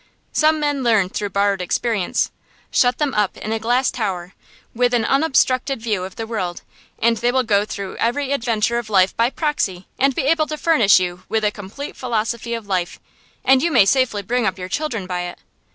Some 0.31 0.59
men 0.59 0.81
learn 0.81 1.09
through 1.09 1.29
borrowed 1.29 1.61
experience. 1.61 2.31
Shut 2.71 2.97
them 2.97 3.13
up 3.13 3.37
in 3.37 3.51
a 3.51 3.59
glass 3.59 3.91
tower, 3.91 4.33
with 4.73 4.95
an 4.95 5.05
unobstructed 5.05 5.79
view 5.79 6.05
of 6.05 6.15
the 6.15 6.25
world, 6.25 6.63
and 6.97 7.17
they 7.17 7.31
will 7.31 7.43
go 7.43 7.65
through 7.65 7.97
every 7.97 8.31
adventure 8.31 8.79
of 8.79 8.89
life 8.89 9.15
by 9.15 9.29
proxy, 9.29 9.85
and 9.99 10.15
be 10.15 10.23
able 10.23 10.47
to 10.47 10.57
furnish 10.57 10.99
you 10.99 11.21
with 11.29 11.43
a 11.45 11.51
complete 11.51 11.95
philosophy 11.95 12.55
of 12.55 12.65
life; 12.65 12.99
and 13.45 13.61
you 13.61 13.71
may 13.71 13.85
safely 13.85 14.23
bring 14.23 14.47
up 14.47 14.57
your 14.57 14.69
children 14.69 15.05
by 15.05 15.21
it. 15.21 15.37